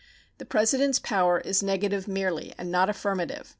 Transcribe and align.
The 0.39 0.45
President's 0.45 0.97
power 0.97 1.39
is 1.41 1.61
negative 1.61 2.07
merely, 2.07 2.55
and 2.57 2.71
not 2.71 2.89
affirmative. 2.89 3.49